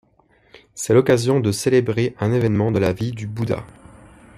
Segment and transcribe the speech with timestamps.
[0.73, 3.63] C'est l’occasion de célébrer un évènement de la vie du Bouddha.